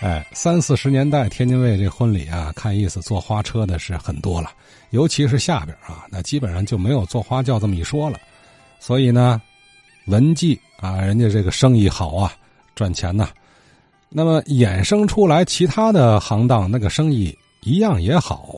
[0.00, 4.52] 哎，三四十年代天津卫这婚礼啊，看意思坐花车的是很多了，
[4.90, 8.16] 尤其是下边啊，那基本上就没有坐花轿这么一说了。
[8.78, 9.42] 所以呢，
[10.06, 12.32] 文妓啊，人家这个生意好啊，
[12.76, 13.28] 赚钱呐。
[14.08, 18.54] 那么衍生出来其他的行当，那个生意一样也好，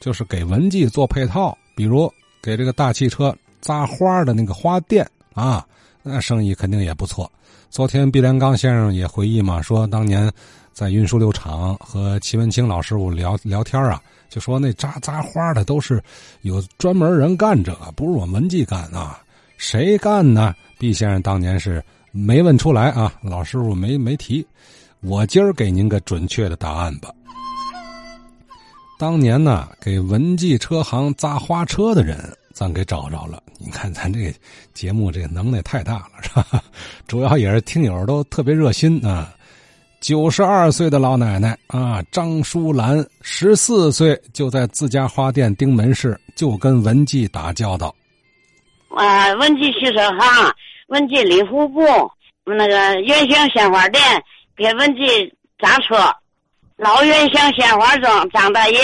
[0.00, 2.12] 就是给文妓做配套，比如
[2.42, 5.66] 给这个大汽车扎花的那个花店啊，
[6.02, 7.30] 那生意肯定也不错。
[7.74, 10.32] 昨天毕连刚先生也回忆嘛，说当年。
[10.72, 16.02] 在运输六厂和齐文清老师傅聊聊天啊，就说那扎扎花的都是
[16.42, 19.20] 有专门人干这个，不是我们文记干啊。
[19.56, 20.52] 谁干呢？
[20.76, 24.44] 毕先生当年是没问出来啊，老师傅没没提。
[25.00, 27.08] 我今儿给您个准确的答案吧。
[28.98, 33.42] 当年呢，给文记车行扎花车的人，咱给找着了。
[33.58, 34.32] 你看咱这
[34.72, 36.62] 节目这个能耐太大了，是吧？
[37.06, 39.34] 主要也是听友都特别热心啊。
[40.00, 47.94] 九十二岁的老奶奶啊，张淑兰，十四岁就在自家花店盯门市，就跟文记打交道。
[48.90, 50.54] 啊，文记汽车行，
[50.88, 51.80] 文记礼服部，
[52.44, 54.00] 那个原香鲜花店
[54.56, 56.14] 给文记砸车，
[56.76, 58.78] 老原香鲜花庄张大爷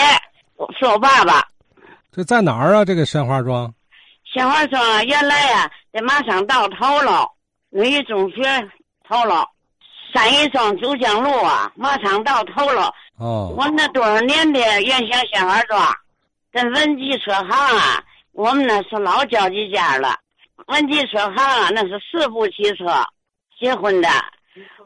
[0.78, 1.46] 是我爸爸。
[2.12, 2.84] 这在哪儿啊？
[2.84, 3.72] 这个鲜花庄？
[4.24, 7.28] 鲜花庄原来呀，在马上道头了，
[7.70, 8.42] 女一中学
[9.08, 9.46] 头了。
[10.12, 12.92] 三义庄九江路啊，马场道头了。
[13.16, 15.80] 哦，我那多少年的原先鲜花庄，
[16.50, 20.16] 跟文记车行啊，我们那是老交际家了。
[20.66, 22.86] 文记车行啊，那是四部汽车
[23.60, 24.08] 结婚的，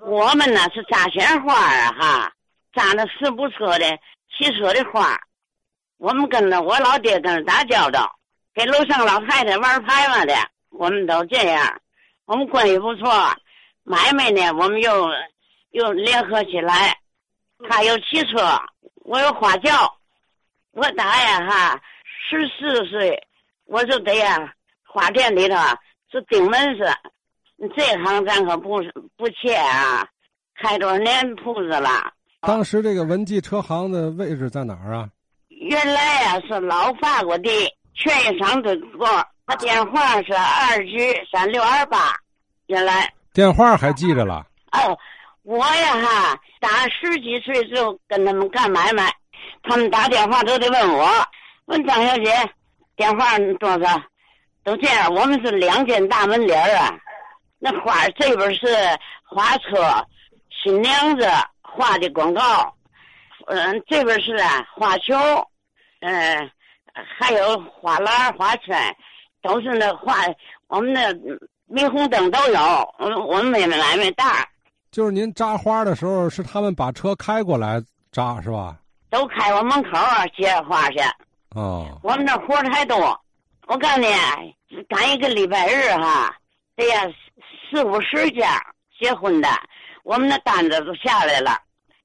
[0.07, 2.33] 我们呢是扎鲜花啊，哈，
[2.75, 3.99] 扎那四部车的
[4.37, 5.19] 汽车的花。
[6.05, 8.15] 我们跟着我老爹跟着打交道，
[8.55, 10.35] 给楼上老太太玩牌嘛的，
[10.69, 11.81] 我们都这样，
[12.27, 13.11] 我们关系不错。
[13.85, 15.09] 买卖呢，我们又
[15.71, 16.95] 又联合起来。
[17.71, 18.61] 他有汽车，
[18.97, 19.71] 我有花轿。
[20.73, 21.81] 我大呀哈，
[22.29, 23.19] 十四岁
[23.65, 24.53] 我就得呀，
[24.87, 25.57] 花店里头
[26.13, 26.85] 是顶门市。
[27.75, 28.83] 这行咱可不
[29.17, 30.07] 不怯啊，
[30.57, 32.13] 开多少年铺子了。
[32.43, 35.09] 当时这个文记车行的位置在哪儿啊？
[35.65, 37.51] 原来呀是老法国的
[37.95, 39.09] 权益商对过，
[39.47, 42.15] 他电话是二局三六二八，
[42.67, 43.11] 原来。
[43.33, 44.45] 电话还记着了。
[44.73, 44.99] 哦，
[45.43, 49.11] 我呀哈，打十几岁就跟他们干买卖，
[49.63, 51.09] 他们打电话都得问我，
[51.65, 52.31] 问张小姐，
[52.95, 54.03] 电话多少？
[54.65, 55.15] 都这样。
[55.15, 56.95] 我们是两间大门脸啊，
[57.59, 58.67] 那花这边是
[59.23, 60.07] 花车，
[60.63, 61.27] 新娘子
[61.63, 62.75] 画的广告，
[63.47, 65.15] 嗯，这边是啊花球，
[66.05, 66.51] 嗯，
[67.19, 68.77] 还有花篮、花圈，
[69.43, 70.15] 都是那花，
[70.69, 71.13] 我们那。
[71.67, 72.61] 霓虹灯都有，
[72.99, 74.47] 我我们没买没大。
[74.93, 77.83] 就是您扎花的时候，是他们把车开过来
[78.13, 78.77] 扎是吧？
[79.09, 79.91] 都开我门口
[80.37, 80.99] 接花去。
[81.57, 81.99] 哦。
[82.03, 83.19] 我们那活太多，
[83.67, 84.07] 我告诉你，
[84.91, 86.37] 赶一个礼拜日哈，
[86.77, 87.01] 得呀
[87.71, 88.63] 四五十家
[89.01, 89.49] 结婚的，
[90.05, 91.59] 我们那单子都下来了，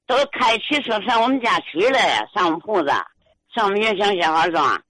[0.08, 2.92] 都开汽车上我们家取来，上我们铺子，
[3.54, 4.82] 上我们原乡鲜花庄。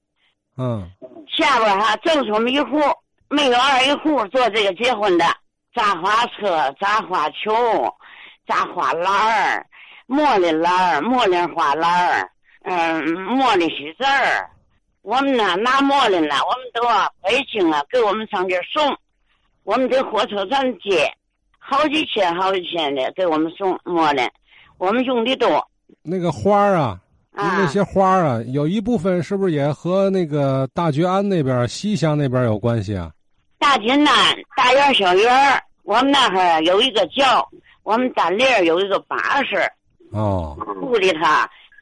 [0.57, 0.89] 嗯。
[1.27, 2.77] 下边哈正是我们一户。
[3.31, 5.23] 没有二一户做这个结婚的，
[5.75, 7.53] 扎花车、扎花球、
[8.47, 9.67] 扎花篮儿、
[10.07, 12.31] 茉莉篮儿、茉莉花篮儿，
[12.63, 13.05] 嗯，
[13.37, 14.49] 茉莉喜字儿。
[15.03, 18.97] 我们呢拿茉莉呢，我们都啊北京啊给我们上这送，
[19.63, 21.13] 我们在火车站接，
[21.59, 24.27] 好几千好几千的给我们送茉莉，
[24.79, 25.69] 我们用的多。
[26.01, 26.99] 那个花儿啊。
[27.31, 33.11] 那些花啊，有一部分是不是也和那个大觉庵那边、西乡那边有关系啊？
[33.57, 34.13] 大金南
[34.57, 35.31] 大院小院
[35.83, 37.47] 我们那哈有一个窖，
[37.83, 39.57] 我们单立有一个巴士。
[40.11, 40.57] 哦。
[40.81, 41.19] 屋里头，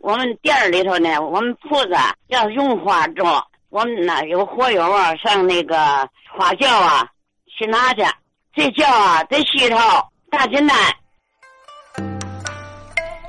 [0.02, 1.96] 我们店里头呢，我们铺子
[2.28, 3.25] 要用花种，
[3.69, 5.75] 我们那有火友啊，上那个
[6.38, 7.07] 花轿啊
[7.47, 8.03] 去拿去。
[8.53, 9.78] 这轿啊在西头
[10.30, 10.75] 大金南。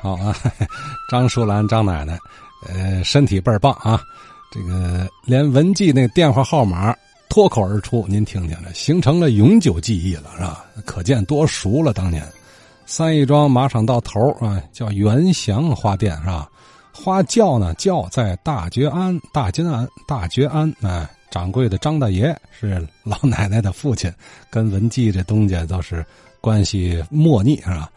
[0.01, 0.37] 好啊，
[1.11, 2.19] 张淑兰张奶奶，
[2.67, 4.03] 呃，身体倍儿棒啊，
[4.51, 6.95] 这个连文记那电话号码。
[7.31, 10.65] 脱口而出，您听听这，形成了永久记忆了，是吧？
[10.87, 11.93] 可见多熟了。
[11.93, 12.27] 当年，
[12.87, 16.49] 三义庄马场到头啊，叫元祥花店，是吧？
[16.91, 20.75] 花轿呢，轿在大觉庵、大金庵、大觉庵。
[20.81, 24.11] 哎，掌柜的张大爷是老奶奶的父亲，
[24.49, 26.05] 跟文记这东家倒是
[26.41, 27.91] 关系莫逆，是吧？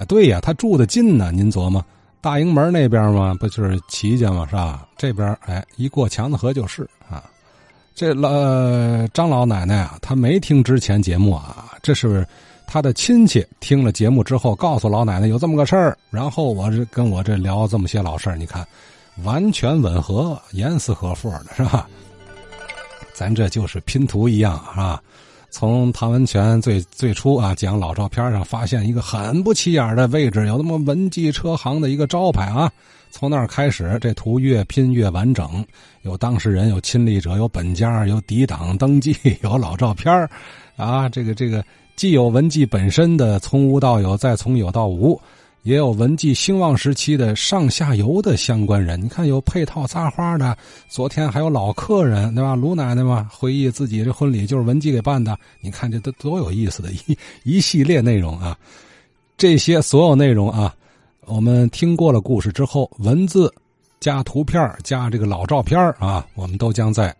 [0.00, 1.30] 啊，对呀，他住的近呢。
[1.30, 1.84] 您琢磨，
[2.22, 4.88] 大营门那边嘛，不就是齐家嘛，是吧？
[4.96, 7.22] 这边哎，一过强子河就是啊。
[7.94, 8.30] 这老
[9.08, 12.26] 张老奶奶啊，她没听之前节目啊，这是
[12.66, 18.66] 她的亲戚听了节目之后，告诉老奶奶有这么个事儿，然后我这跟我这聊这么些老事儿，你看，
[19.22, 21.86] 完全吻合，严丝合缝的是吧？
[23.12, 25.02] 咱这就是拼图一样啊！
[25.50, 32.70] 从唐文全最最初啊讲老照片上发现一个很不起眼的位置，有那么文记车行的一个招牌啊。
[33.12, 35.64] 从那儿开始，这图越拼越完整，
[36.02, 40.28] 有当事人，有亲历者，有本家，有抵挡登记，有老照片
[40.76, 41.64] 啊，这个这个
[41.96, 45.20] 既有文记本身的从无到有，再从有到无，
[45.62, 48.98] 也有文记兴旺时期的上下游的相关人。
[49.02, 50.56] 你看，有配套扎花的，
[50.88, 52.54] 昨天还有老客人，对吧？
[52.54, 55.38] 卢奶奶嘛，回忆自己这婚礼就是文记给办的。
[55.60, 58.58] 你看，这都多有意思的一 一系列内容啊！
[59.36, 60.74] 这些所有内容啊。
[61.26, 63.52] 我们听过了故事之后，文字
[64.00, 67.14] 加图片加这个老照片啊，我们都将在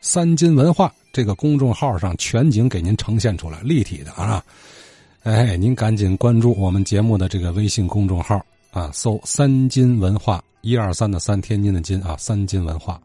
[0.00, 4.44] 三金文化这个公众号上全景给您呈现出来，立体的啊！
[5.24, 13.00] 哎，您赶紧关注我们节目的这个微信公众号啊，搜“三金文化”，一二三的三，天津的津啊，三金文化。